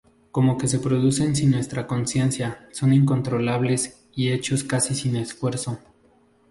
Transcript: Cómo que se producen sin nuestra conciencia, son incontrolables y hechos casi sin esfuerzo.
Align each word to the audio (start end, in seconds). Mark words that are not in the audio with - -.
Cómo 0.31 0.57
que 0.57 0.67
se 0.67 0.79
producen 0.79 1.35
sin 1.35 1.51
nuestra 1.51 1.85
conciencia, 1.85 2.67
son 2.71 2.91
incontrolables 2.91 4.03
y 4.15 4.29
hechos 4.31 4.63
casi 4.63 4.95
sin 4.95 5.15
esfuerzo. 5.15 5.77